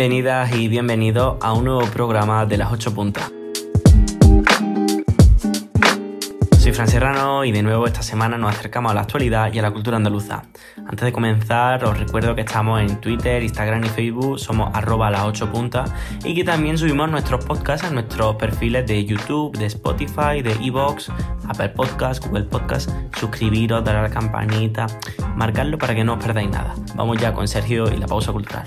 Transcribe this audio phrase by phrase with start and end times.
[0.00, 3.30] Bienvenidas y bienvenidos a un nuevo programa de las 8 puntas.
[6.58, 9.62] Soy Fran Serrano y de nuevo esta semana nos acercamos a la actualidad y a
[9.62, 10.44] la cultura andaluza.
[10.78, 15.24] Antes de comenzar os recuerdo que estamos en Twitter, Instagram y Facebook, somos arroba las
[15.24, 15.92] 8 puntas
[16.24, 21.12] y que también subimos nuestros podcasts a nuestros perfiles de YouTube, de Spotify, de Evox,
[21.46, 22.90] Apple Podcasts, Google Podcasts.
[23.18, 24.86] Suscribiros, darle a la campanita,
[25.36, 26.74] marcarlo para que no os perdáis nada.
[26.94, 28.66] Vamos ya con Sergio y la pausa cultural.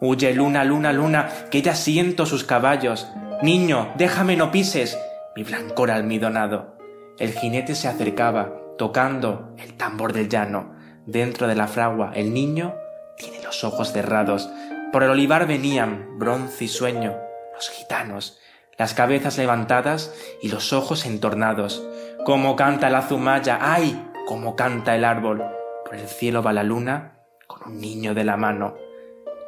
[0.00, 3.08] Huye, luna, luna, luna, que ya siento sus caballos.
[3.42, 4.98] Niño, déjame no pises
[5.36, 6.76] mi blancor almidonado.
[7.18, 10.74] El jinete se acercaba, tocando el tambor del llano.
[11.06, 12.74] Dentro de la fragua, el niño
[13.16, 14.50] tiene los ojos cerrados.
[14.92, 17.16] Por el olivar venían, bronce y sueño,
[17.54, 18.38] los gitanos,
[18.78, 21.86] las cabezas levantadas y los ojos entornados.
[22.24, 25.44] Como canta la zumaya, ay, como canta el árbol.
[25.84, 28.74] Por el cielo va la luna con un niño de la mano.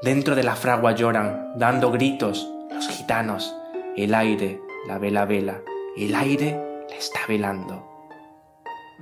[0.01, 3.53] Dentro de la fragua lloran, dando gritos, los gitanos.
[3.97, 5.61] El aire la vela vela,
[5.97, 7.85] el aire la está velando.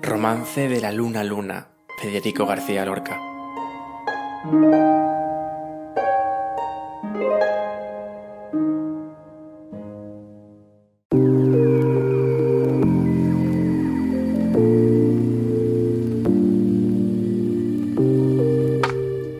[0.00, 1.68] Romance de la luna luna,
[2.00, 3.20] Federico García Lorca.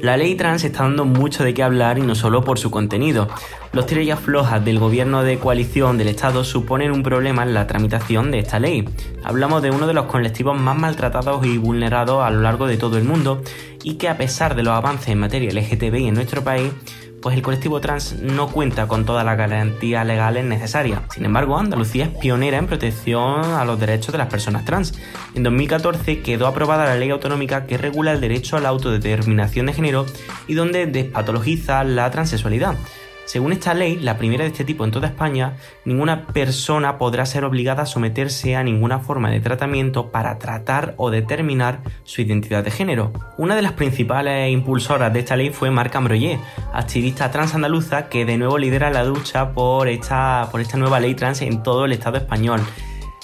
[0.06, 3.26] La ley trans está dando mucho de qué hablar y no solo por su contenido.
[3.72, 8.30] Los tirellas flojas del gobierno de coalición del Estado suponen un problema en la tramitación
[8.30, 8.88] de esta ley.
[9.24, 12.98] Hablamos de uno de los colectivos más maltratados y vulnerados a lo largo de todo
[12.98, 13.42] el mundo
[13.82, 16.70] y que a pesar de los avances en materia LGTBI en nuestro país,
[17.26, 21.00] pues el colectivo trans no cuenta con todas las garantías legales necesarias.
[21.12, 24.94] Sin embargo, Andalucía es pionera en protección a los derechos de las personas trans.
[25.34, 29.72] En 2014 quedó aprobada la ley autonómica que regula el derecho a la autodeterminación de
[29.72, 30.06] género
[30.46, 32.76] y donde despatologiza la transexualidad.
[33.26, 37.44] Según esta ley, la primera de este tipo en toda España, ninguna persona podrá ser
[37.44, 42.70] obligada a someterse a ninguna forma de tratamiento para tratar o determinar su identidad de
[42.70, 43.12] género.
[43.36, 46.38] Una de las principales impulsoras de esta ley fue Marca Ambroyé,
[46.72, 51.16] activista trans andaluza que de nuevo lidera la lucha por esta, por esta nueva ley
[51.16, 52.60] trans en todo el Estado español.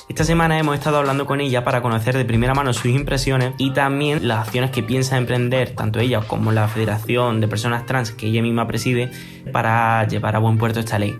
[0.09, 3.71] Esta semana hemos estado hablando con ella para conocer de primera mano sus impresiones y
[3.71, 8.27] también las acciones que piensa emprender tanto ella como la Federación de Personas Trans que
[8.27, 9.11] ella misma preside
[9.53, 11.17] para llevar a buen puerto esta ley.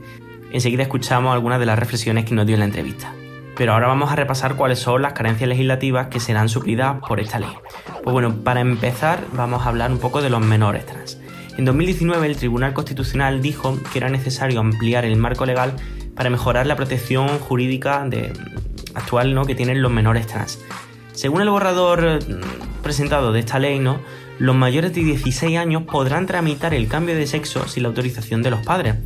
[0.51, 3.15] Enseguida escuchamos algunas de las reflexiones que nos dio en la entrevista.
[3.57, 7.39] Pero ahora vamos a repasar cuáles son las carencias legislativas que serán suplidas por esta
[7.39, 7.53] ley.
[8.03, 11.19] Pues bueno, para empezar vamos a hablar un poco de los menores trans.
[11.57, 15.75] En 2019 el Tribunal Constitucional dijo que era necesario ampliar el marco legal
[16.15, 18.33] para mejorar la protección jurídica de,
[18.95, 19.45] actual ¿no?
[19.45, 20.59] que tienen los menores trans.
[21.13, 23.81] Según el borrador mm, presentado de esta ley,
[24.39, 28.51] los mayores de 16 años podrán tramitar el cambio de sexo sin la autorización de
[28.51, 28.97] los padres,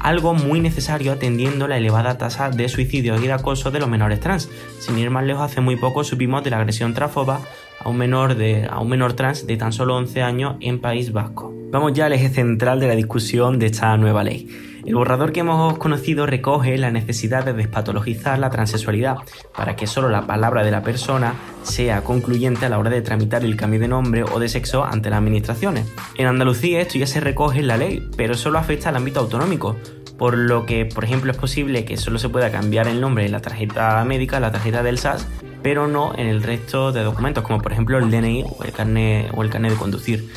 [0.00, 4.20] algo muy necesario atendiendo la elevada tasa de suicidio y de acoso de los menores
[4.20, 4.48] trans.
[4.78, 7.40] Sin ir más lejos, hace muy poco supimos de la agresión transfoba
[7.80, 11.12] a un menor, de, a un menor trans de tan solo 11 años en País
[11.12, 11.52] Vasco.
[11.70, 14.48] Vamos ya al eje central de la discusión de esta nueva ley.
[14.88, 19.18] El borrador que hemos conocido recoge la necesidad de despatologizar la transexualidad
[19.54, 23.44] para que solo la palabra de la persona sea concluyente a la hora de tramitar
[23.44, 25.92] el cambio de nombre o de sexo ante las administraciones.
[26.16, 29.76] En Andalucía esto ya se recoge en la ley, pero solo afecta al ámbito autonómico,
[30.16, 33.32] por lo que, por ejemplo, es posible que solo se pueda cambiar el nombre en
[33.32, 35.28] la tarjeta médica, la tarjeta del SAS,
[35.62, 39.32] pero no en el resto de documentos, como por ejemplo el DNI o el carnet,
[39.34, 40.30] o el de conducir.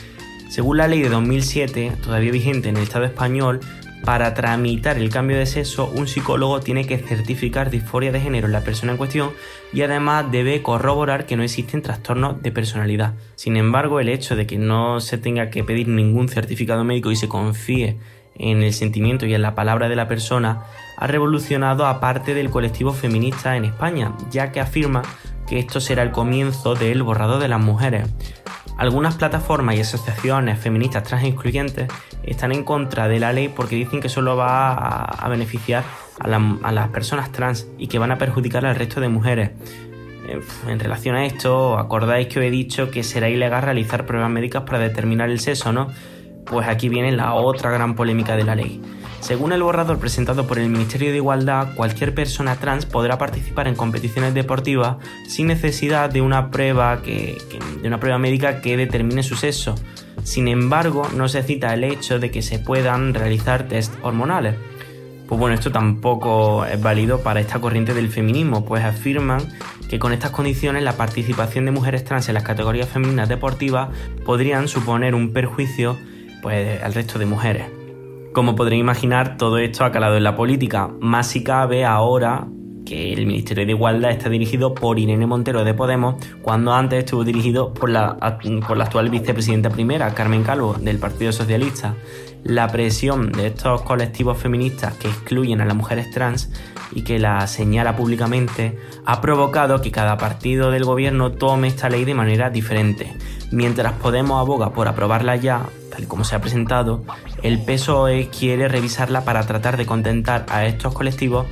[0.49, 3.61] Según la ley de 2007, todavía vigente en el Estado español,
[4.05, 8.53] para tramitar el cambio de sexo, un psicólogo tiene que certificar disforia de género en
[8.53, 9.31] la persona en cuestión
[9.71, 13.13] y además debe corroborar que no existen trastornos de personalidad.
[13.35, 17.15] Sin embargo, el hecho de que no se tenga que pedir ningún certificado médico y
[17.15, 17.97] se confíe
[18.35, 20.63] en el sentimiento y en la palabra de la persona
[20.97, 25.03] ha revolucionado a parte del colectivo feminista en España, ya que afirma
[25.47, 28.09] que esto será el comienzo del borrado de las mujeres.
[28.81, 31.87] Algunas plataformas y asociaciones feministas trans incluyentes
[32.23, 35.83] están en contra de la ley porque dicen que solo va a, beneficiar
[36.19, 39.51] a, las personas trans y que van a perjudicar al resto de mujeres.
[40.67, 44.63] En relación a esto, acordáis que os he dicho que será ilegal realizar pruebas médicas
[44.63, 45.89] para determinar el sexo, ¿no?
[46.47, 48.81] Pues aquí viene la otra gran polémica de la ley.
[49.21, 53.75] Según el borrador presentado por el Ministerio de Igualdad, cualquier persona trans podrá participar en
[53.75, 54.97] competiciones deportivas
[55.27, 56.99] sin necesidad de una prueba,
[58.19, 59.75] médica que determine su sexo.
[60.23, 64.55] Sin embargo, no se cita el hecho de que se puedan realizar test hormonales.
[65.27, 69.41] Pues bueno, esto tampoco es válido para esta corriente del feminismo, pues afirman
[69.87, 73.89] que con estas condiciones la participación de mujeres trans en las categorías femeninas deportivas
[74.25, 75.95] podrían suponer un perjuicio
[76.41, 77.80] pues, al resto de mujeres.
[78.33, 82.47] Como podréis imaginar, todo esto ha calado en la política, más si cabe ahora
[82.85, 87.25] que el Ministerio de Igualdad está dirigido por Irene Montero de Podemos, cuando antes estuvo
[87.25, 88.17] dirigido por la,
[88.67, 91.95] por la actual vicepresidenta primera, Carmen Calvo, del Partido Socialista.
[92.43, 96.51] La presión de estos colectivos feministas que excluyen a las mujeres trans
[96.93, 102.05] y que la señala públicamente ha provocado que cada partido del gobierno tome esta ley
[102.05, 103.13] de manera diferente.
[103.51, 107.03] Mientras Podemos aboga por aprobarla ya, tal y como se ha presentado,
[107.43, 111.45] el PSOE quiere revisarla para tratar de contentar a estos colectivos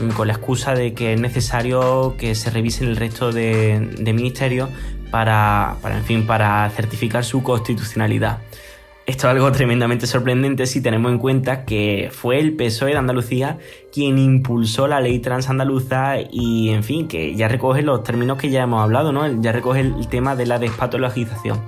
[0.00, 4.70] mm, con la excusa de que es necesario que se revisen el resto de, ministerios
[5.10, 8.38] para, para, en fin, para certificar su constitucionalidad.
[9.04, 13.58] Esto es algo tremendamente sorprendente si tenemos en cuenta que fue el PSOE de Andalucía
[13.92, 18.48] quien impulsó la ley trans andaluza y, en fin, que ya recoge los términos que
[18.48, 19.42] ya hemos hablado, ¿no?
[19.42, 21.60] Ya recoge el tema de la despatologización.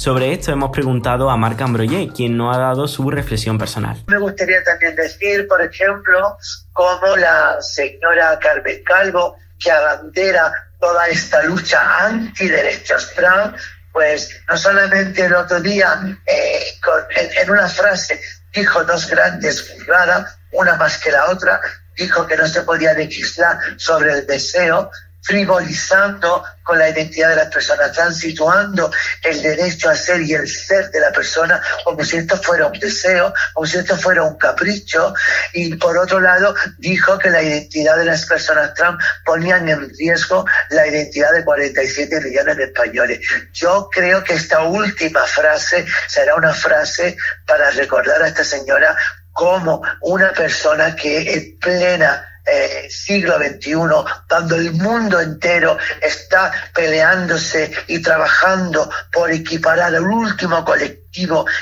[0.00, 4.02] Sobre esto hemos preguntado a Marc Ambroyer, quien nos ha dado su reflexión personal.
[4.06, 6.38] Me gustaría también decir, por ejemplo,
[6.72, 13.60] como la señora Carmen Calvo, que abandera toda esta lucha anti-derechos trans,
[13.92, 16.62] pues no solamente el otro día eh,
[17.38, 18.18] en, una frase
[18.54, 21.60] dijo dos grandes raras, una más que la otra,
[21.94, 24.90] dijo que no se podía legislar sobre el deseo,
[25.22, 28.90] frivolizando con la identidad de las personas, transituando
[29.22, 32.78] el derecho a ser y el ser de la persona como si esto fuera un
[32.78, 35.12] deseo, como si esto fuera un capricho,
[35.52, 40.44] y por otro lado dijo que la identidad de las personas trans ponían en riesgo
[40.70, 43.20] la identidad de 47 millones de españoles.
[43.52, 48.96] Yo creo que esta última frase será una frase para recordar a esta señora
[49.32, 53.74] como una persona que en plena eh, siglo XXI,
[54.28, 61.00] cuando el mundo entero está peleándose y trabajando por equiparar al último colectivo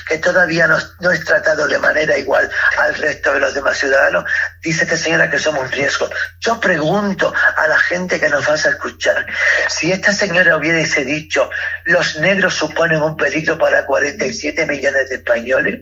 [0.06, 4.24] que todavía no, es tratado de manera igual al resto de los demás ciudadanos,
[4.62, 6.08] dice esta señora que somos un riesgo.
[6.40, 9.26] Yo pregunto a la gente que nos va a escuchar,
[9.68, 11.50] si esta señora hubiese dicho,
[11.84, 15.80] los negros suponen un peligro para 47 millones de españoles,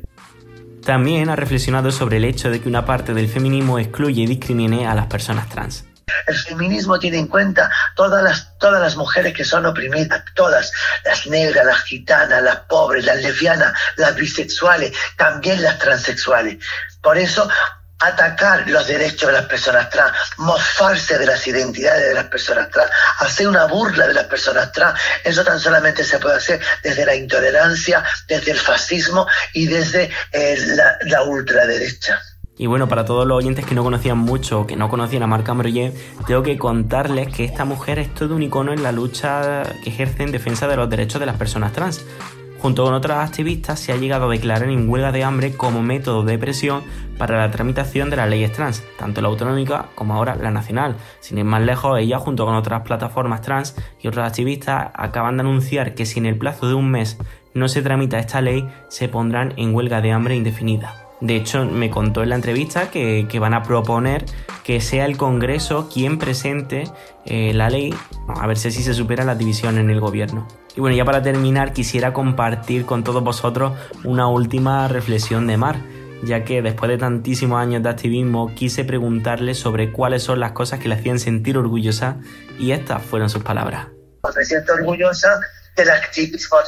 [0.87, 4.87] también ha reflexionado sobre el hecho de que una parte del feminismo excluye y discrimine
[4.87, 5.85] a las personas trans.
[6.29, 10.71] El feminismo tiene en cuenta todas las, todas las mujeres que son oprimidas, todas,
[11.05, 16.65] las negras, las gitanas, las pobres, las lesbianas, las bisexuales, también las transexuales.
[17.03, 17.49] Por eso
[17.99, 22.91] atacar los derechos de las personas trans, mofarse de las identidades de las personas trans,
[23.21, 27.15] hacer una burla de las personas trans, eso tan solamente se puede hacer desde la
[27.15, 30.59] intolerancia, desde el fascismo y desde eh,
[31.05, 32.21] la, ultraderecha.
[32.59, 35.49] Y bueno, para todos los oyentes que no conocían mucho que no conocían a Marc
[35.49, 35.93] Ambroyer,
[36.27, 40.23] tengo que contarles que esta mujer es todo un icono en la lucha que ejerce
[40.23, 42.05] en defensa de los derechos de las personas trans.
[42.59, 46.25] Junto con otras activistas se ha llegado a declarar en huelga de hambre como método
[46.25, 46.83] de presión
[47.19, 50.97] para la tramitación de las leyes trans, tanto la autonómica como ahora la nacional.
[51.21, 55.43] Sin ir más lejos, ella junto con otras plataformas trans y otros activistas acaban de
[55.43, 57.19] anunciar que si en el plazo de un mes
[57.55, 61.06] no se tramita esta ley, se pondrán en huelga de hambre indefinida.
[61.21, 64.25] De hecho, me contó en la entrevista que, van a proponer
[64.65, 66.85] que sea el Congreso quien presente
[67.25, 67.95] eh, la ley,
[68.29, 70.47] a ver si se supera la división en el gobierno.
[70.77, 73.73] Y bueno, ya para terminar, quisiera compartir con todos vosotros
[74.05, 75.77] una última reflexión de Mar,
[76.23, 80.81] ya que después de tantísimos años de activismo quise preguntarle sobre cuáles son las cosas
[80.81, 82.19] que le hacían sentir orgullosa
[82.59, 83.89] y estas fueron sus palabras.
[84.37, 85.41] Me siento orgullosa
[85.77, 86.59] del activismo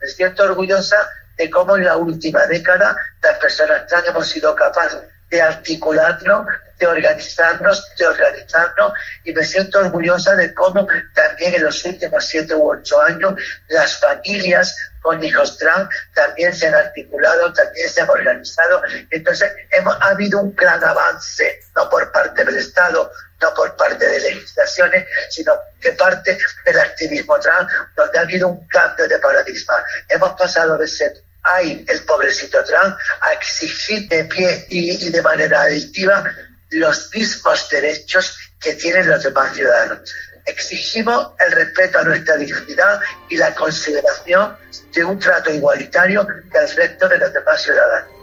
[0.00, 0.96] me siento orgullosa
[1.36, 5.02] de cómo en la última década las personas trans hemos sido capaces
[5.34, 6.46] de articularnos,
[6.78, 8.92] de organizarnos, de organizarnos,
[9.24, 13.34] y me siento orgullosa de cómo también en los últimos siete u ocho años
[13.68, 18.82] las familias con hijos trans también se han articulado, también se han organizado.
[19.10, 23.10] Entonces, hemos, ha habido un gran avance, no por parte del Estado,
[23.42, 28.68] no por parte de legislaciones, sino de parte del activismo trans, donde ha habido un
[28.68, 29.84] cambio de paradigma.
[30.08, 31.12] Hemos pasado de ser
[31.44, 36.24] ay, el pobrecito trans, a exigir de pie y, de manera adictiva
[36.70, 40.14] los mismos derechos que tienen los demás ciudadanos.
[40.46, 44.56] Exigimos el respeto a nuestra dignidad y la consideración
[44.92, 48.13] de un trato igualitario del resto de los demás ciudadanos.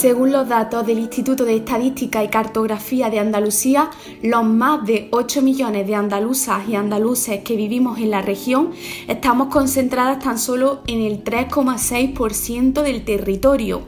[0.00, 3.90] Según los datos del Instituto de Estadística y Cartografía de Andalucía,
[4.22, 8.70] los más de 8 millones de andaluzas y andaluces que vivimos en la región
[9.08, 13.82] estamos concentradas tan solo en el 3,6% del territorio.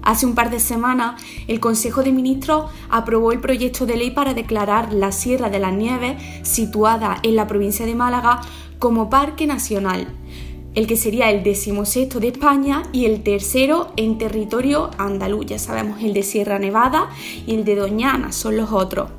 [0.00, 4.32] Hace un par de semanas, el Consejo de Ministros aprobó el proyecto de ley para
[4.32, 6.16] declarar la Sierra de las Nieves,
[6.48, 8.40] situada en la provincia de Málaga,
[8.78, 10.06] como Parque Nacional
[10.76, 15.46] el que sería el decimosexto de España y el tercero en territorio andaluz.
[15.46, 17.08] Ya sabemos, el de Sierra Nevada
[17.46, 19.10] y el de Doñana son los otros.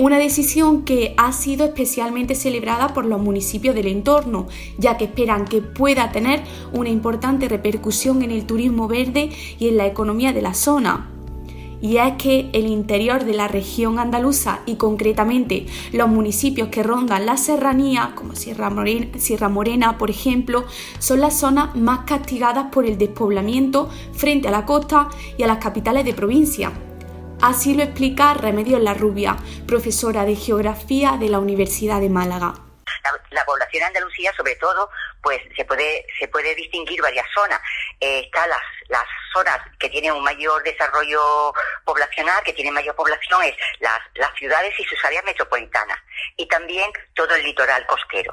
[0.00, 5.44] Una decisión que ha sido especialmente celebrada por los municipios del entorno, ya que esperan
[5.44, 10.42] que pueda tener una importante repercusión en el turismo verde y en la economía de
[10.42, 11.10] la zona
[11.80, 17.26] y es que el interior de la región andaluza y concretamente los municipios que rondan
[17.26, 20.64] la serranía, como Sierra Morena, por ejemplo,
[20.98, 25.58] son las zonas más castigadas por el despoblamiento frente a la costa y a las
[25.58, 26.72] capitales de provincia.
[27.40, 32.54] Así lo explica Remedios La Rubia, profesora de Geografía de la Universidad de Málaga.
[33.30, 34.90] La, población de Andalucía, sobre todo,
[35.22, 37.60] pues se puede, se puede distinguir varias zonas.
[38.00, 41.52] Eh, están las, las zonas que tienen un mayor desarrollo
[41.84, 45.98] poblacional, que tienen mayor población, es las, las ciudades y sus áreas metropolitanas.
[46.36, 48.32] Y también todo el litoral costero.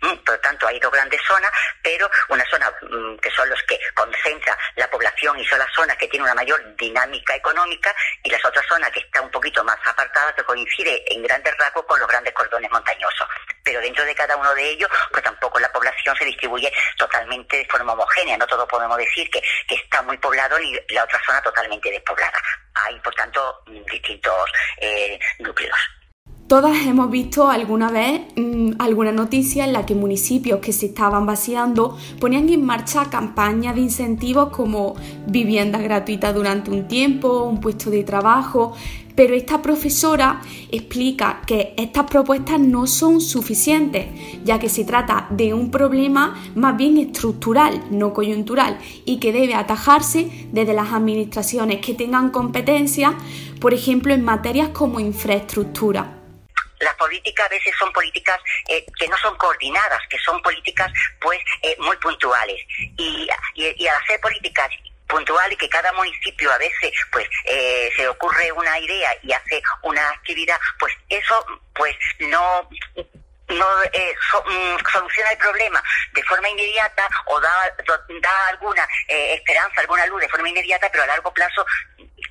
[0.00, 1.50] Mm, por lo tanto, hay dos grandes zonas,
[1.82, 5.96] pero una zona mm, que son los que concentra la población y son las zonas
[5.96, 9.78] que tienen una mayor dinámica económica y las otras zonas que está un poquito más
[9.84, 13.28] apartada que coincide en grandes rasgos con los grandes cordones montañosos.
[13.62, 17.66] Pero dentro de cada uno de ellos, pues tampoco la población se distribuye totalmente de
[17.66, 18.36] forma homogénea.
[18.36, 22.40] No todos podemos decir que, está muy poblado ni la otra zona totalmente despoblada.
[22.74, 25.78] Hay, por tanto, distintos eh, núcleos.
[26.52, 31.24] Todas hemos visto alguna vez mm, alguna noticia en la que municipios que se estaban
[31.24, 34.94] vaciando ponían en marcha campañas de incentivos como
[35.26, 38.74] vivienda gratuita durante un tiempo, un puesto de trabajo,
[39.14, 44.08] pero esta profesora explica que estas propuestas no son suficientes,
[44.44, 49.54] ya que se trata de un problema más bien estructural, no coyuntural, y que debe
[49.54, 53.14] atajarse desde las administraciones que tengan competencia,
[53.58, 56.18] por ejemplo, en materias como infraestructura
[56.82, 61.38] las políticas a veces son políticas eh, que no son coordinadas, que son políticas pues
[61.62, 62.60] eh, muy puntuales.
[62.96, 64.68] Y, y, al hacer políticas
[65.06, 70.08] puntuales que cada municipio a veces pues eh, se ocurre una idea y hace una
[70.10, 72.68] actividad, pues eso pues no
[73.52, 75.82] no mm, soluciona el problema
[76.12, 77.74] de forma inmediata o da,
[78.20, 81.64] da alguna esperanza, alguna luz de forma inmediata, pero a largo plazo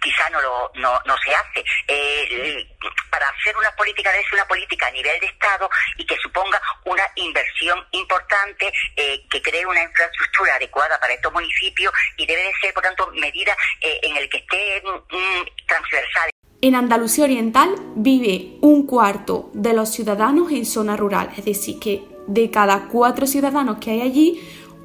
[0.01, 1.63] quizá no, lo, no, no se hace.
[1.87, 2.67] Eh,
[3.09, 6.61] para hacer una política debe ser una política a nivel de Estado y que suponga
[6.85, 12.53] una inversión importante, eh, que cree una infraestructura adecuada para estos municipios y debe de
[12.59, 16.31] ser, por tanto, medida eh, en el que esté mm, transversal.
[16.63, 22.03] En Andalucía Oriental vive un cuarto de los ciudadanos en zona rural, es decir, que
[22.27, 24.39] de cada cuatro ciudadanos que hay allí,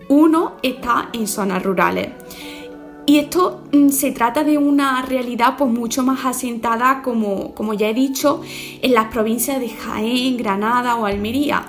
[0.09, 2.09] uno está en zonas rurales.
[3.05, 7.91] Y esto mm, se trata de una realidad pues mucho más asentada, como, como ya
[7.91, 8.41] he dicho,
[8.81, 11.67] en las provincias de Jaén, Granada o Almería.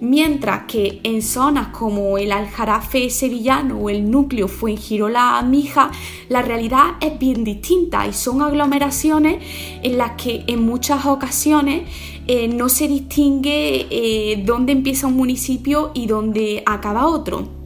[0.00, 5.90] Mientras que en zonas como el Aljarafe sevillano o el núcleo Fuengirola Mija,
[6.30, 9.44] la realidad es bien distinta y son aglomeraciones
[9.82, 11.82] en las que en muchas ocasiones
[12.26, 17.60] eh, no se distingue eh, dónde empieza un municipio y dónde acaba otro.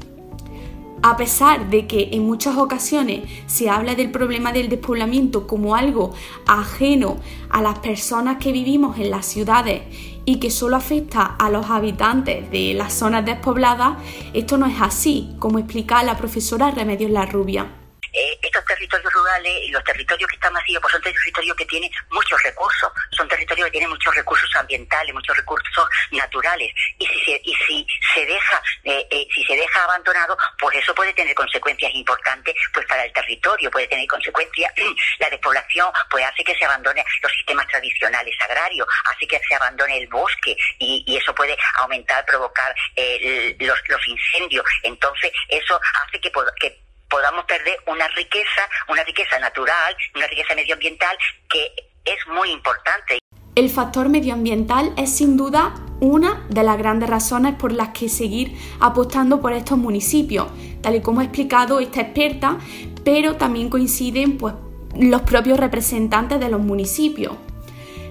[1.02, 6.14] A pesar de que en muchas ocasiones se habla del problema del despoblamiento como algo
[6.46, 7.18] ajeno
[7.50, 9.82] a las personas que vivimos en las ciudades
[10.24, 13.98] y que solo afecta a los habitantes de las zonas despobladas,
[14.32, 17.83] esto no es así, como explica la profesora Remedios La Rubia.
[18.14, 21.90] Eh, estos territorios rurales y los territorios que están vacíos, pues son territorios que tienen
[22.10, 27.40] muchos recursos, son territorios que tienen muchos recursos ambientales, muchos recursos naturales, y si se,
[27.42, 31.92] y si se deja, eh, eh, si se deja abandonado, pues eso puede tener consecuencias
[31.92, 34.72] importantes, pues para el territorio, puede tener consecuencias,
[35.18, 39.98] la despoblación, pues hace que se abandone los sistemas tradicionales agrarios, hace que se abandone
[39.98, 42.74] el bosque, y, eso puede aumentar, provocar
[43.60, 46.30] los, los incendios, entonces eso hace que
[47.14, 51.16] podamos perder una riqueza, una riqueza natural, una riqueza medioambiental
[51.48, 51.72] que
[52.04, 53.20] es muy importante.
[53.54, 58.58] El factor medioambiental es sin duda una de las grandes razones por las que seguir
[58.80, 60.48] apostando por estos municipios,
[60.82, 62.58] tal y como ha explicado esta experta,
[63.04, 64.54] pero también coinciden pues,
[64.98, 67.36] los propios representantes de los municipios.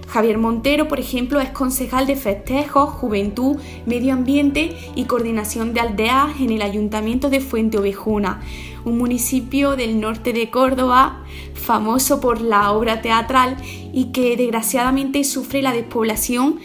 [0.08, 6.40] Javier Montero, por ejemplo, es concejal de festejos, juventud, medio ambiente y coordinación de aldeas
[6.40, 8.40] en el Ayuntamiento de Fuente Ovejuna,
[8.84, 11.24] un municipio del norte de Córdoba
[11.54, 13.56] famoso por la obra teatral
[13.92, 16.58] y que desgraciadamente sufre la despoblación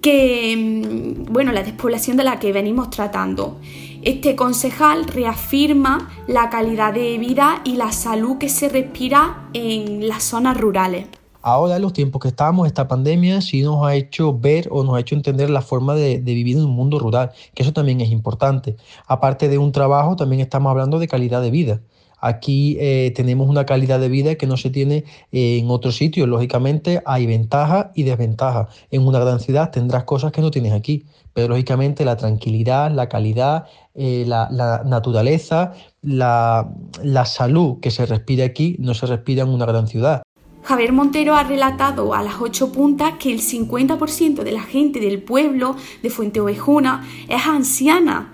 [0.00, 3.58] que, mm, bueno, la despoblación de la que venimos tratando.
[4.02, 10.22] Este concejal reafirma la calidad de vida y la salud que se respira en las
[10.22, 11.06] zonas rurales.
[11.50, 14.96] Ahora, en los tiempos que estamos, esta pandemia sí nos ha hecho ver o nos
[14.96, 18.10] ha hecho entender la forma de, vivir en un mundo rural, que eso también es
[18.10, 18.76] importante.
[19.06, 21.80] Aparte de un trabajo, también estamos hablando de calidad de vida.
[22.20, 26.28] Aquí eh, tenemos una calidad de vida que no se tiene en otros sitios.
[26.28, 28.68] Lógicamente hay ventajas y desventajas.
[28.90, 33.08] En una gran ciudad tendrás cosas que no tienes aquí, pero lógicamente la tranquilidad, la
[33.08, 33.64] calidad,
[33.94, 39.86] eh, la, naturaleza, la salud que se respira aquí no se respira en una gran
[39.86, 40.22] ciudad.
[40.62, 45.22] Javier Montero ha relatado a las ocho puntas que el 50% de la gente del
[45.22, 48.32] pueblo de Fuente Ovejuna es anciana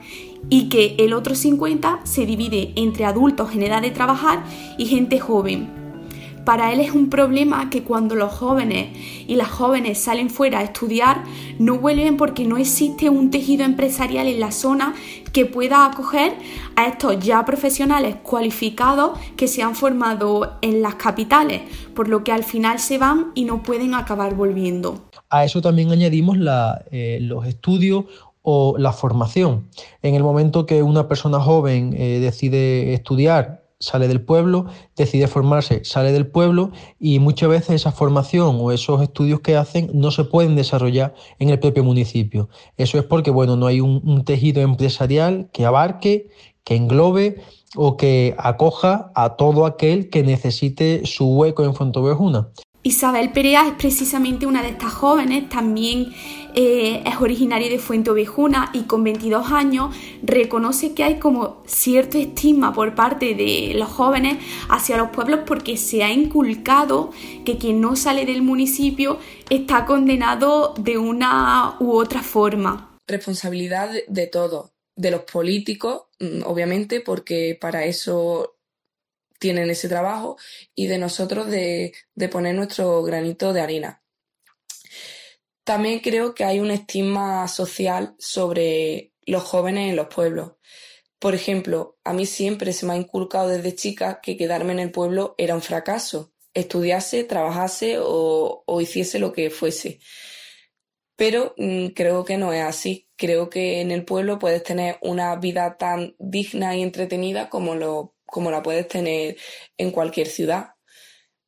[0.49, 4.45] y que el otro 50% se divide entre adultos en edad de trabajar
[4.78, 5.84] y gente joven.
[6.44, 8.88] Para él es un problema que cuando los jóvenes
[9.26, 11.24] y las jóvenes salen fuera a estudiar,
[11.58, 14.94] no vuelven porque no existe un tejido empresarial en la zona
[15.32, 16.34] que pueda acoger
[16.76, 21.62] a estos ya profesionales cualificados que se han formado en las capitales,
[21.94, 25.08] por lo que al final se van y no pueden acabar volviendo.
[25.30, 26.36] A eso también añadimos
[26.90, 28.04] eh, los estudios
[28.42, 29.68] o la formación.
[30.02, 35.84] En el momento que una persona joven eh, decide estudiar sale del pueblo, decide formarse,
[35.84, 40.24] sale del pueblo y muchas veces esa formación o esos estudios que hacen no se
[40.24, 42.48] pueden desarrollar en el propio municipio.
[42.76, 46.30] Eso es porque bueno, no hay un, tejido empresarial que abarque,
[46.64, 47.42] que englobe
[47.76, 52.48] o que acoja a todo aquel que necesite su hueco en Fontobejuna.
[52.87, 56.12] Isabel Perea es precisamente una de estas jóvenes, también
[56.55, 62.18] eh, es originaria de Fuente Ovejuna y con 22 años reconoce que hay como cierto
[62.18, 64.37] estigma por parte de los jóvenes
[64.68, 67.11] hacia los pueblos porque se ha inculcado
[67.47, 69.18] que quien no sale del municipio
[69.49, 72.99] está condenado de una u otra forma.
[73.07, 78.54] Responsabilidad de todos, de los políticos, mm, obviamente, porque para eso
[79.38, 80.37] tienen ese trabajo
[80.75, 81.92] y de nosotros de,
[82.31, 84.03] poner nuestro granito de arena.
[85.64, 90.53] También creo que hay un estigma social sobre los jóvenes en los pueblos.
[91.18, 94.90] Por ejemplo, a mí siempre se me ha inculcado desde chica que quedarme en el
[94.90, 100.01] pueblo era un fracaso, estudiase, trabajase o, hiciese lo que fuese.
[101.16, 103.09] Pero mm, creo que no es así.
[103.16, 108.13] Creo que en el pueblo puedes tener una vida tan digna y entretenida como lo
[108.26, 109.37] como la puedes tener
[109.76, 110.70] en cualquier ciudad.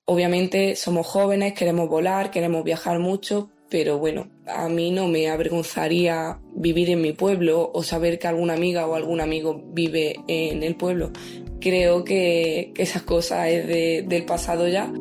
[0.04, 6.38] Obviamente somos jóvenes, queremos volar, queremos viajar mucho, pero bueno, a mí no me avergonzaría
[6.54, 10.76] vivir en mi pueblo o saber que alguna amiga o algún amigo vive en el
[10.76, 11.10] pueblo.
[11.60, 13.66] Creo que, esas cosas es
[14.08, 14.92] del pasado ya.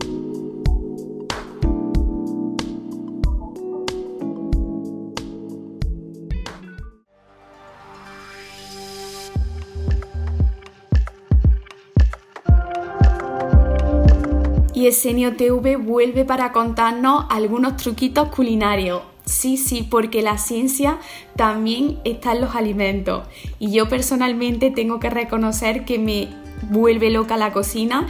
[14.86, 19.02] Y Esenio TV vuelve para contarnos algunos truquitos culinarios.
[19.26, 21.00] Sí, sí, porque la ciencia
[21.36, 23.28] también está en los alimentos.
[23.58, 26.28] Y yo personalmente tengo que reconocer que me
[26.70, 28.06] vuelve loca la cocina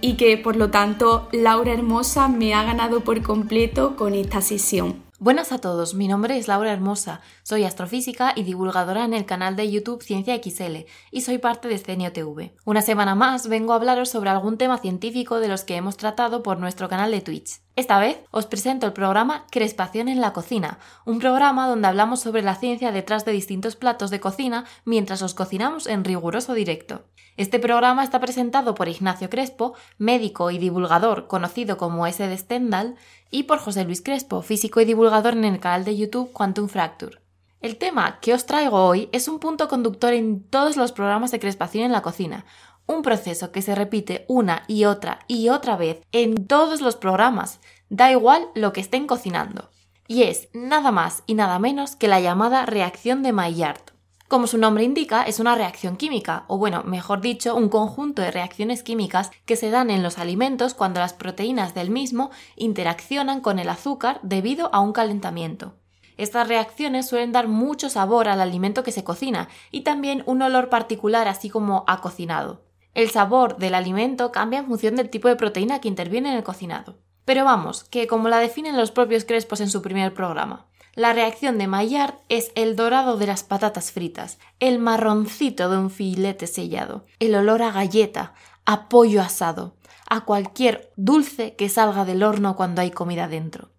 [0.00, 5.05] y que por lo tanto Laura Hermosa me ha ganado por completo con esta sesión.
[5.18, 9.56] Buenas a todos, mi nombre es Laura Hermosa, soy astrofísica y divulgadora en el canal
[9.56, 12.54] de YouTube Ciencia XL y soy parte de Scenio TV.
[12.66, 16.42] Una semana más vengo a hablaros sobre algún tema científico de los que hemos tratado
[16.42, 17.65] por nuestro canal de Twitch.
[17.76, 22.40] Esta vez os presento el programa Crespación en la cocina, un programa donde hablamos sobre
[22.40, 27.04] la ciencia detrás de distintos platos de cocina mientras los cocinamos en riguroso directo.
[27.36, 32.96] Este programa está presentado por Ignacio Crespo, médico y divulgador conocido como S de Stendhal,
[33.30, 37.20] y por José Luis Crespo, físico y divulgador en el canal de YouTube Quantum Fracture.
[37.60, 41.40] El tema que os traigo hoy es un punto conductor en todos los programas de
[41.40, 42.44] crespación en la cocina,
[42.86, 47.60] un proceso que se repite una y otra y otra vez en todos los programas,
[47.88, 49.70] da igual lo que estén cocinando.
[50.08, 53.80] Y es nada más y nada menos que la llamada reacción de Maillard.
[54.28, 58.32] Como su nombre indica, es una reacción química, o bueno, mejor dicho, un conjunto de
[58.32, 63.60] reacciones químicas que se dan en los alimentos cuando las proteínas del mismo interaccionan con
[63.60, 65.74] el azúcar debido a un calentamiento.
[66.16, 70.70] Estas reacciones suelen dar mucho sabor al alimento que se cocina y también un olor
[70.70, 72.65] particular así como a cocinado.
[72.96, 76.42] El sabor del alimento cambia en función del tipo de proteína que interviene en el
[76.42, 76.96] cocinado.
[77.26, 81.58] Pero vamos, que como la definen los propios Crespos en su primer programa, la reacción
[81.58, 87.04] de Maillard es el dorado de las patatas fritas, el marroncito de un filete sellado,
[87.18, 88.32] el olor a galleta,
[88.64, 89.76] a pollo asado,
[90.08, 93.72] a cualquier dulce que salga del horno cuando hay comida dentro.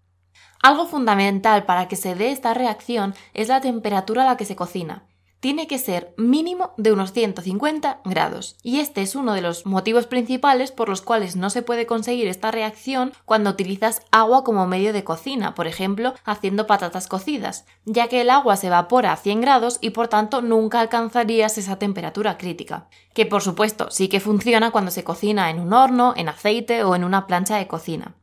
[0.62, 4.54] Algo fundamental para que se dé esta reacción es la temperatura a la que se
[4.54, 5.08] cocina
[5.40, 8.56] tiene que ser mínimo de unos 150 grados.
[8.62, 12.28] Y este es uno de los motivos principales por los cuales no se puede conseguir
[12.28, 18.08] esta reacción cuando utilizas agua como medio de cocina, por ejemplo, haciendo patatas cocidas, ya
[18.08, 22.38] que el agua se evapora a 100 grados y por tanto nunca alcanzarías esa temperatura
[22.38, 22.88] crítica.
[23.14, 26.94] Que por supuesto sí que funciona cuando se cocina en un horno, en aceite o
[26.94, 28.14] en una plancha de cocina.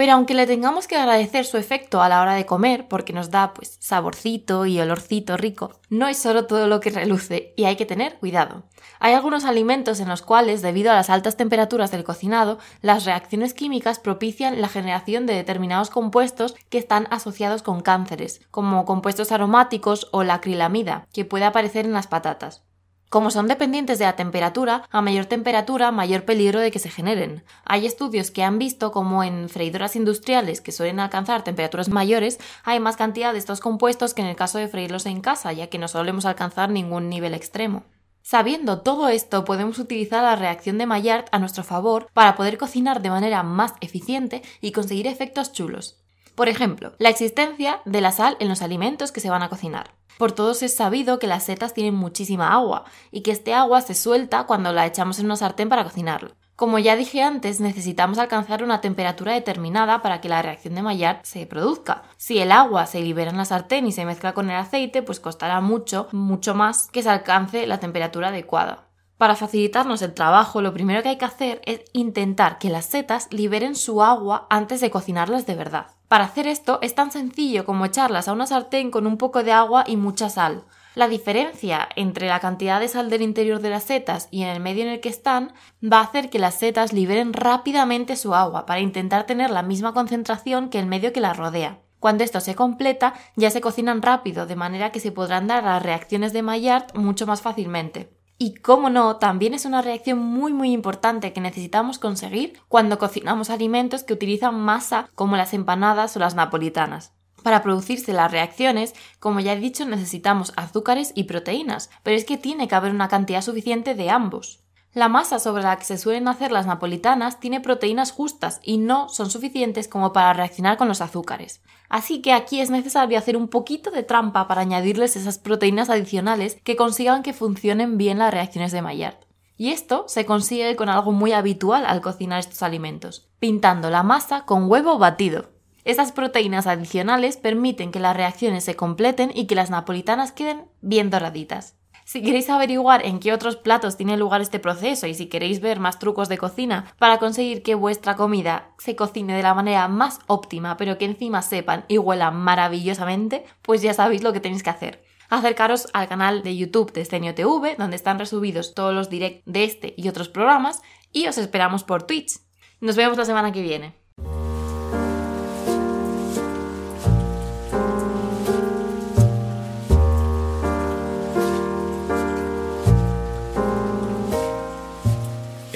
[0.00, 3.30] Pero aunque le tengamos que agradecer su efecto a la hora de comer, porque nos
[3.30, 7.76] da pues saborcito y olorcito rico, no es solo todo lo que reluce y hay
[7.76, 8.62] que tener cuidado.
[8.98, 13.52] Hay algunos alimentos en los cuales, debido a las altas temperaturas del cocinado, las reacciones
[13.52, 20.08] químicas propician la generación de determinados compuestos que están asociados con cánceres, como compuestos aromáticos
[20.12, 22.62] o la acrilamida, que puede aparecer en las patatas.
[23.10, 27.42] Como son dependientes de la temperatura, a mayor temperatura, mayor peligro de que se generen.
[27.64, 32.78] Hay estudios que han visto como en freidoras industriales que suelen alcanzar temperaturas mayores, hay
[32.78, 35.78] más cantidad de estos compuestos que en el caso de freírlos en casa, ya que
[35.78, 37.82] no solemos alcanzar ningún nivel extremo.
[38.22, 43.02] Sabiendo todo esto, podemos utilizar la reacción de Maillard a nuestro favor para poder cocinar
[43.02, 45.99] de manera más eficiente y conseguir efectos chulos.
[46.40, 49.90] Por ejemplo, la existencia de la sal en los alimentos que se van a cocinar.
[50.16, 53.94] Por todos es sabido que las setas tienen muchísima agua y que este agua se
[53.94, 56.30] suelta cuando la echamos en una sartén para cocinarlo.
[56.56, 61.20] Como ya dije antes, necesitamos alcanzar una temperatura determinada para que la reacción de Maillard
[61.24, 62.04] se produzca.
[62.16, 65.20] Si el agua se libera en la sartén y se mezcla con el aceite, pues
[65.20, 68.88] costará mucho, mucho más que se alcance la temperatura adecuada.
[69.18, 73.28] Para facilitarnos el trabajo, lo primero que hay que hacer es intentar que las setas
[73.30, 75.99] liberen su agua antes de cocinarlas de verdad.
[76.10, 79.52] Para hacer esto es tan sencillo como echarlas a una sartén con un poco de
[79.52, 80.64] agua y mucha sal.
[80.96, 84.58] La diferencia entre la cantidad de sal del interior de las setas y en el
[84.58, 88.66] medio en el que están va a hacer que las setas liberen rápidamente su agua
[88.66, 91.78] para intentar tener la misma concentración que el medio que las rodea.
[92.00, 95.80] Cuando esto se completa, ya se cocinan rápido, de manera que se podrán dar las
[95.80, 98.10] reacciones de Maillard mucho más fácilmente.
[98.42, 103.50] Y cómo no, también es una reacción muy muy importante que necesitamos conseguir cuando cocinamos
[103.50, 107.12] alimentos que utilizan masa como las empanadas o las napolitanas.
[107.42, 112.38] Para producirse las reacciones, como ya he dicho, necesitamos azúcares y proteínas, pero es que
[112.38, 114.64] tiene que haber una cantidad suficiente de ambos.
[114.92, 119.08] La masa sobre la que se suelen hacer las napolitanas tiene proteínas justas y no
[119.08, 121.62] son suficientes como para reaccionar con los azúcares.
[121.88, 126.58] Así que aquí es necesario hacer un poquito de trampa para añadirles esas proteínas adicionales
[126.64, 129.18] que consigan que funcionen bien las reacciones de Maillard.
[129.56, 134.44] Y esto se consigue con algo muy habitual al cocinar estos alimentos, pintando la masa
[134.44, 135.50] con huevo batido.
[135.84, 141.10] Esas proteínas adicionales permiten que las reacciones se completen y que las napolitanas queden bien
[141.10, 141.76] doraditas.
[142.10, 145.78] Si queréis averiguar en qué otros platos tiene lugar este proceso y si queréis ver
[145.78, 150.18] más trucos de cocina para conseguir que vuestra comida se cocine de la manera más
[150.26, 154.70] óptima, pero que encima sepan y huelan maravillosamente, pues ya sabéis lo que tenéis que
[154.70, 155.04] hacer.
[155.28, 159.62] Acercaros al canal de YouTube de Escenio TV, donde están resubidos todos los directs de
[159.62, 162.40] este y otros programas, y os esperamos por Twitch.
[162.80, 163.99] Nos vemos la semana que viene.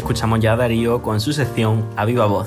[0.05, 2.47] Escuchamos ya a Darío con su sección A Viva Voz.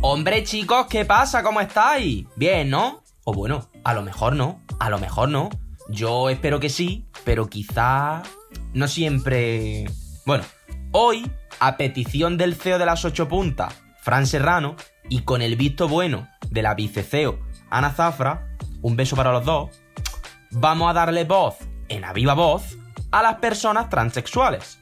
[0.00, 1.42] Hombre chicos, ¿qué pasa?
[1.42, 2.26] ¿Cómo estáis?
[2.36, 3.02] Bien, ¿no?
[3.24, 5.50] O bueno, a lo mejor no, a lo mejor no.
[5.88, 8.22] Yo espero que sí, pero quizá
[8.72, 9.86] no siempre...
[10.24, 10.44] Bueno,
[10.92, 14.76] Hoy, a petición del CEO de las ocho puntas, Fran Serrano,
[15.08, 17.38] y con el visto bueno de la viceceo
[17.70, 19.70] Ana Zafra, un beso para los dos,
[20.50, 21.56] vamos a darle voz,
[21.88, 22.78] en a viva voz,
[23.10, 24.78] a las personas transexuales.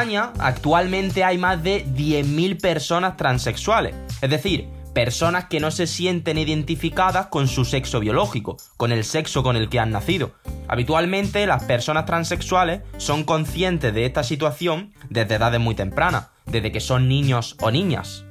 [0.00, 6.38] España actualmente hay más de 10.000 personas transexuales, es decir, personas que no se sienten
[6.38, 10.30] identificadas con su sexo biológico, con el sexo con el que han nacido.
[10.68, 16.80] Habitualmente las personas transexuales son conscientes de esta situación desde edades muy tempranas, desde que
[16.80, 18.24] son niños o niñas.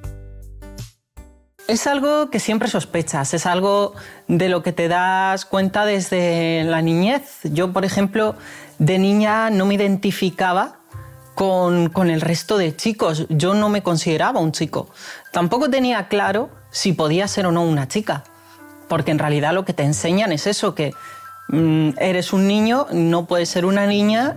[1.68, 3.94] Es algo que siempre sospechas, es algo
[4.28, 7.42] de lo que te das cuenta desde la niñez.
[7.44, 8.36] Yo, por ejemplo,
[8.80, 10.79] de niña no me identificaba
[11.40, 13.26] con, con, el resto de chicos.
[13.30, 14.90] Yo no me consideraba un chico.
[15.32, 18.26] Tampoco tenía claro si podía ser o no una chica,
[18.90, 20.92] porque en realidad lo que te enseñan es eso, que
[21.48, 24.36] mm, eres un niño, no puedes ser una niña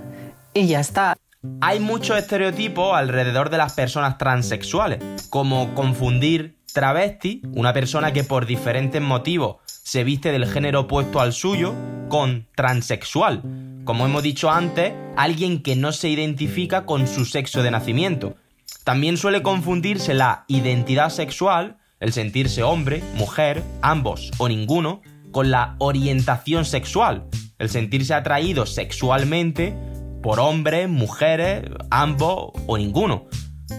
[0.55, 1.17] y ya está.
[1.61, 8.47] Hay muchos estereotipos alrededor de las personas transexuales, como confundir travesti, una persona que por
[8.47, 11.75] diferentes motivos se viste del género opuesto al suyo,
[12.09, 13.43] con transexual.
[13.85, 18.37] Como hemos dicho antes, alguien que no se identifica con su sexo de nacimiento.
[18.85, 25.75] También suele confundirse la identidad sexual, el sentirse hombre, mujer, ambos o ninguno, con la
[25.79, 27.27] orientación sexual,
[27.59, 29.75] el sentirse atraído sexualmente
[30.23, 33.27] por hombres, mujeres, ambos o ninguno.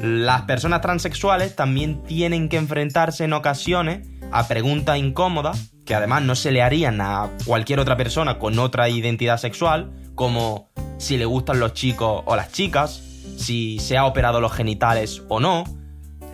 [0.01, 6.35] Las personas transexuales también tienen que enfrentarse en ocasiones a preguntas incómodas que además no
[6.35, 11.59] se le harían a cualquier otra persona con otra identidad sexual, como si le gustan
[11.59, 13.01] los chicos o las chicas,
[13.37, 15.63] si se ha operado los genitales o no,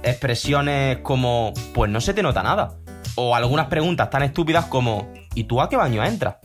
[0.03, 2.77] expresiones como pues no se te nota nada,
[3.15, 6.35] o algunas preguntas tan estúpidas como ¿y tú a qué baño entras?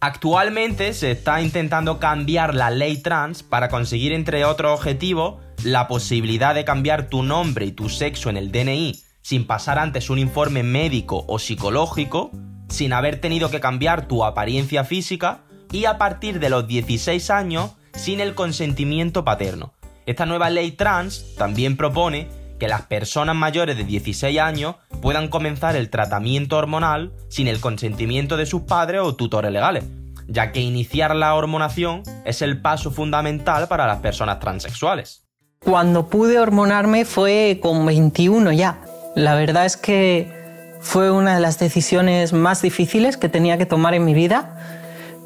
[0.00, 6.54] Actualmente se está intentando cambiar la ley trans para conseguir, entre otros objetivos, la posibilidad
[6.54, 10.62] de cambiar tu nombre y tu sexo en el DNI sin pasar antes un informe
[10.62, 12.30] médico o psicológico,
[12.68, 15.40] sin haber tenido que cambiar tu apariencia física
[15.72, 19.74] y a partir de los 16 años sin el consentimiento paterno.
[20.06, 22.28] Esta nueva ley trans también propone
[22.60, 28.36] que las personas mayores de 16 años puedan comenzar el tratamiento hormonal sin el consentimiento
[28.36, 29.82] de sus padres o tutores legales,
[30.28, 35.25] ya que iniciar la hormonación es el paso fundamental para las personas transexuales.
[35.66, 38.78] Cuando pude hormonarme fue con 21 ya.
[39.16, 40.32] La verdad es que
[40.80, 44.56] fue una de las decisiones más difíciles que tenía que tomar en mi vida,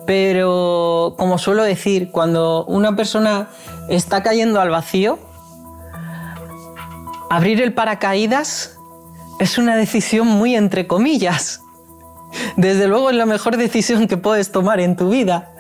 [0.07, 3.49] pero como suelo decir, cuando una persona
[3.91, 5.19] está cayendo al vacío,
[7.29, 8.79] abrir el paracaídas
[9.41, 11.61] es una decisión muy entre comillas.
[12.57, 15.51] Desde luego es la mejor decisión que puedes tomar en tu vida.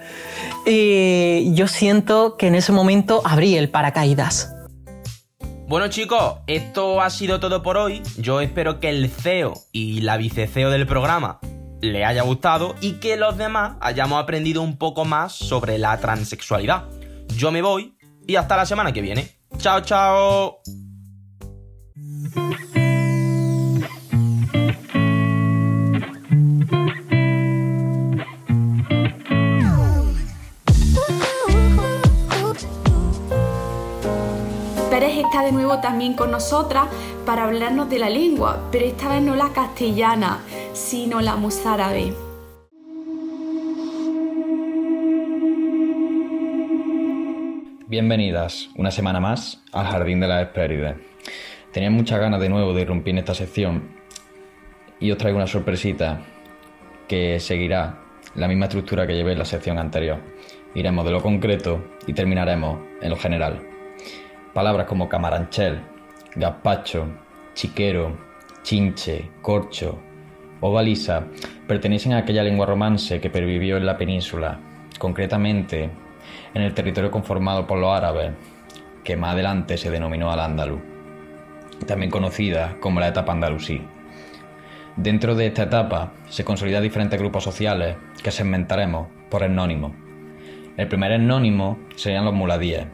[0.65, 4.55] Y yo siento que en ese momento abrí el paracaídas.
[5.71, 8.03] Bueno chicos, esto ha sido todo por hoy.
[8.19, 11.39] Yo espero que el CEO y la vice-CEO del programa
[11.81, 16.87] le haya gustado y que los demás hayamos aprendido un poco más sobre la transexualidad.
[17.37, 19.39] Yo me voy y hasta la semana que viene.
[19.59, 20.61] Chao, chao.
[35.21, 36.89] Está de nuevo también con nosotras
[37.27, 40.39] para hablarnos de la lengua, pero esta vez no la castellana,
[40.73, 42.13] sino la mozárabe.
[47.87, 50.97] Bienvenidas una semana más al Jardín de las Hespérides.
[51.73, 53.97] Tenía muchas ganas de nuevo de irrumpir en esta sección
[55.01, 56.21] y os traigo una sorpresita
[57.09, 57.99] que seguirá
[58.37, 60.19] la misma estructura que llevé en la sección anterior.
[60.75, 63.70] Iremos de lo concreto y terminaremos en lo general.
[64.55, 65.81] Palabras como camaranchel,
[66.35, 67.07] gazpacho,
[67.55, 68.17] chiquero,
[68.63, 69.99] chinche, corcho
[70.61, 71.25] o baliza
[71.67, 74.59] pertenecen a aquella lengua romance que pervivió en la península,
[74.99, 75.91] concretamente
[76.53, 78.33] en el territorio conformado por los árabes,
[79.05, 80.81] que más adelante se denominó al-Ándalus,
[81.87, 83.81] también conocida como la etapa andalusí.
[84.97, 89.93] Dentro de esta etapa se consolidan diferentes grupos sociales que segmentaremos por etnónimos.
[90.77, 92.87] El primer etnónimo serían los muladíes,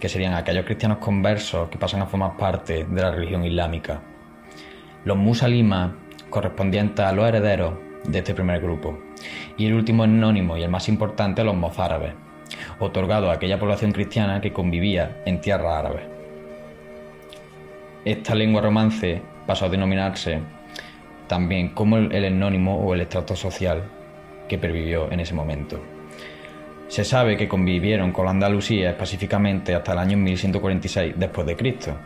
[0.00, 4.00] que serían aquellos cristianos conversos que pasan a formar parte de la religión islámica.
[5.04, 5.92] Los musalimas
[6.30, 8.98] correspondientes a los herederos de este primer grupo.
[9.58, 12.14] Y el último etnónimo y el más importante, los mozárabes,
[12.78, 16.08] otorgado a aquella población cristiana que convivía en tierra árabe.
[18.04, 20.40] Esta lengua romance pasó a denominarse
[21.26, 23.84] también como el, el o el estrato social
[24.48, 25.78] que pervivió en ese momento.
[26.90, 31.96] Se sabe que convivieron con la Andalucía específicamente hasta el año 1146 después de Cristo.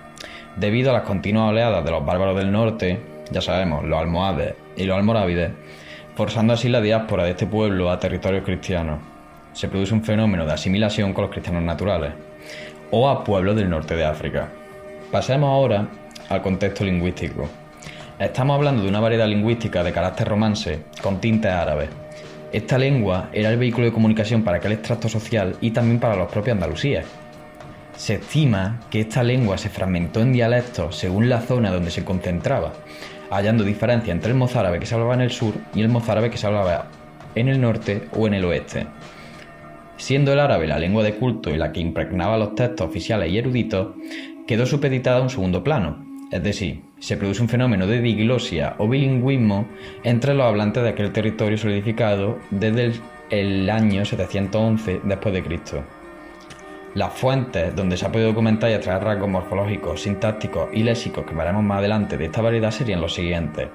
[0.57, 4.85] Debido a las continuas oleadas de los bárbaros del norte, ya sabemos, los almohades y
[4.85, 5.53] los almorávides,
[6.15, 9.01] forzando así la diáspora de este pueblo a territorios cristianos.
[9.55, 12.13] Se produce un fenómeno de asimilación con los cristianos naturales,
[12.91, 14.51] o a pueblos del norte de África.
[15.11, 15.89] Pasemos ahora
[16.29, 17.49] al contexto lingüístico.
[18.19, 22.04] Estamos hablando de una variedad lingüística de carácter romance con tintes árabes.
[22.55, 26.31] Esta lengua era el vehículo de comunicación para aquel extracto social y también para los
[26.31, 27.05] propios andalusíes.
[27.97, 32.73] Se estima que esta lengua se fragmentó en dialectos según la zona donde se concentraba,
[33.29, 36.37] hallando diferencia entre el mozárabe que se hablaba en el sur y el mozárabe que
[36.37, 36.87] se hablaba
[37.35, 38.87] en el norte o en el oeste.
[39.97, 43.39] Siendo el árabe la lengua de culto y la que impregnaba los textos oficiales y
[43.39, 43.97] eruditos,
[44.47, 48.89] quedó supeditada a un segundo plano, es decir, se produce un fenómeno de diglosia o
[48.89, 49.69] bilingüismo
[50.05, 52.95] entre los hablantes de aquel territorio solidificado desde
[53.29, 55.85] el, año 711 después de Cristo.
[56.95, 61.35] Las fuentes donde se ha podido documentar y extraer rasgos morfológicos, sintácticos y léxicos que
[61.35, 63.69] veremos más adelante de esta variedad serían los siguientes: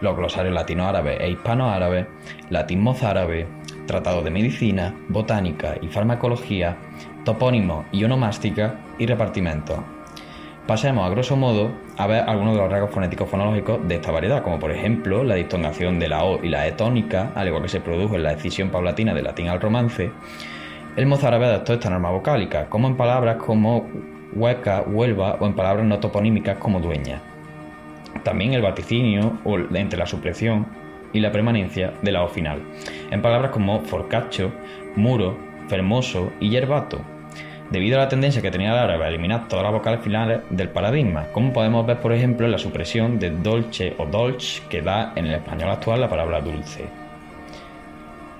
[0.00, 2.06] los glosarios latino-árabes e hispano-árabes,
[2.50, 3.46] latín mozárabe,
[3.86, 6.76] tratados de medicina, botánica y farmacología,
[7.24, 9.78] topónimos y onomástica y repartimentos.
[10.66, 14.44] Pasemos a grosso modo a ver algunos de los rasgos fonéticos fonológicos de esta variedad,
[14.44, 17.68] como por ejemplo la distongación de la O y la E tónica, al igual que
[17.68, 20.12] se produjo en la decisión paulatina del latín al romance,
[20.94, 23.88] el mozárabe adaptó esta norma vocálica, como en palabras como
[24.34, 27.20] hueca, huelva o en palabras no toponímicas como dueña.
[28.22, 29.38] También el vaticinio
[29.74, 30.66] entre la supresión
[31.12, 32.62] y la permanencia de la O final,
[33.10, 34.52] en palabras como forcacho,
[34.94, 37.00] muro, fermoso y yerbato,
[37.72, 40.68] debido a la tendencia que tenía el árabe a eliminar todas las vocales finales del
[40.68, 45.14] paradigma, como podemos ver por ejemplo en la supresión de dolce o dolch que da
[45.16, 46.84] en el español actual la palabra dulce.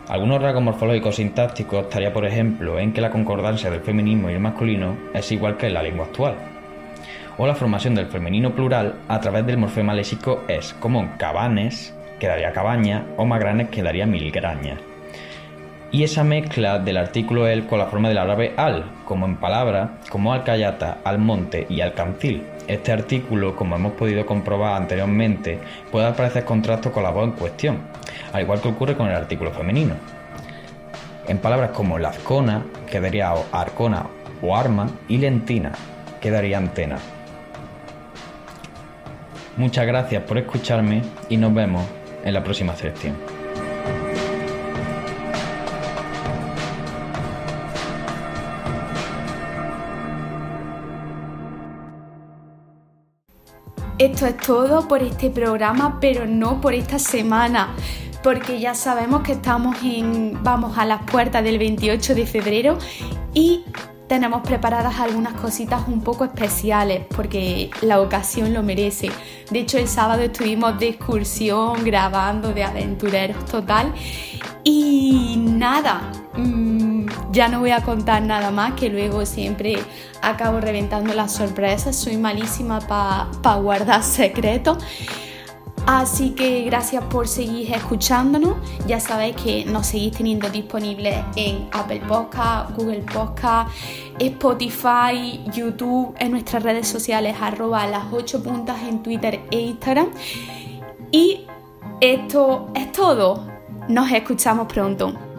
[0.09, 4.41] Algunos rasgos morfológicos sintácticos estaría, por ejemplo, en que la concordancia del feminismo y el
[4.41, 6.35] masculino es igual que en la lengua actual.
[7.39, 12.53] O la formación del femenino plural a través del morfema léxico es, como cabanes quedaría
[12.53, 14.92] cabaña o magranes quedaría milgraña.
[15.93, 19.99] Y esa mezcla del artículo el con la forma del árabe al, como en palabra,
[20.09, 22.45] como alcayata, al monte y alcancil.
[22.67, 25.59] Este artículo, como hemos podido comprobar anteriormente,
[25.91, 27.79] puede aparecer contrasto con la voz en cuestión,
[28.33, 29.95] al igual que ocurre con el artículo femenino.
[31.29, 34.07] En palabras como lazcona quedaría arcona
[34.41, 35.73] o arma y lentina
[36.23, 36.97] quedaría antena.
[39.59, 41.85] Muchas gracias por escucharme y nos vemos
[42.25, 43.42] en la próxima sección.
[53.99, 57.75] Esto es todo por este programa, pero no por esta semana
[58.23, 62.79] porque ya sabemos que estamos en, vamos a las puertas del 28 de febrero
[63.35, 63.65] y
[64.07, 69.11] tenemos preparadas algunas cositas un poco especiales porque la ocasión lo merece.
[69.51, 73.93] De hecho, el sábado estuvimos de excursión grabando de aventureros total
[74.65, 76.82] y nada, mm,
[77.33, 79.79] ya no voy a contar nada más que luego siempre
[80.21, 81.97] acabo reventando las sorpresas.
[81.97, 84.79] Soy malísima para guardar secretos.
[85.87, 88.55] Así que gracias por seguir escuchándonos.
[88.87, 93.71] Ya sabéis que nos seguís teniendo disponibles en Apple Podcast, Google Podcast,
[94.21, 100.11] Spotify, YouTube, en nuestras redes sociales, arroba las 8 puntas en Twitter e Instagram.
[101.11, 101.47] Y
[102.01, 103.45] esto es todo.
[103.89, 105.32] Nos escuchamos pronto.